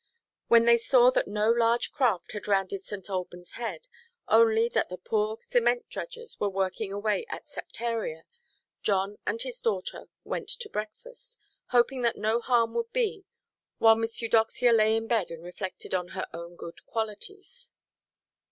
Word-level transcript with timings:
When 0.47 0.65
they 0.65 0.79
saw 0.79 1.11
that 1.11 1.27
no 1.27 1.51
large 1.51 1.91
craft 1.91 2.31
had 2.31 2.47
rounded 2.47 2.81
St. 2.81 3.05
Albanʼs 3.05 3.51
Head, 3.51 3.87
only 4.27 4.67
that 4.69 4.89
the 4.89 4.97
poor 4.97 5.37
cement–dredgers 5.41 6.39
were 6.39 6.49
working 6.49 6.91
away 6.91 7.23
at 7.29 7.45
septaria, 7.45 8.23
John 8.81 9.19
and 9.27 9.39
his 9.43 9.61
daughter 9.61 10.09
went 10.23 10.49
to 10.49 10.69
breakfast, 10.69 11.37
hoping 11.67 12.01
that 12.01 12.17
no 12.17 12.39
harm 12.41 12.73
would 12.73 12.91
be, 12.91 13.25
while 13.77 13.93
Miss 13.93 14.19
Eudoxia 14.23 14.71
lay 14.73 14.95
in 14.97 15.05
bed, 15.05 15.29
and 15.29 15.43
reflected 15.43 15.93
on 15.93 16.07
her 16.17 16.25
own 16.33 16.55
good 16.55 16.83
qualities. 16.87 17.69